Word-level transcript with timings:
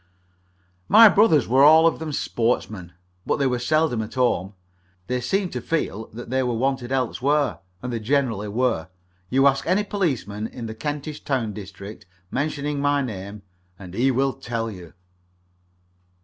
My 0.89 1.09
brothers 1.09 1.47
were 1.47 1.61
all 1.63 1.85
of 1.85 1.99
them 1.99 2.11
sportsmen, 2.11 2.93
but 3.23 3.35
they 3.37 3.45
were 3.45 3.59
seldom 3.59 4.01
at 4.01 4.15
home. 4.15 4.55
They 5.05 5.21
seemed 5.21 5.53
to 5.53 5.61
feel 5.61 6.07
that 6.07 6.31
they 6.31 6.41
were 6.41 6.55
wanted 6.57 6.91
elsewhere, 6.91 7.59
and 7.83 7.93
they 7.93 7.99
generally 7.99 8.47
were. 8.47 8.87
You 9.29 9.45
ask 9.45 9.63
any 9.67 9.83
policeman 9.83 10.47
in 10.47 10.65
the 10.65 10.73
Kentish 10.73 11.23
Town 11.23 11.53
district, 11.53 12.07
mentioning 12.31 12.81
my 12.81 13.03
name, 13.03 13.43
and 13.77 13.93
he 13.93 14.09
will 14.09 14.33
tell 14.33 14.71
you. 14.71 14.93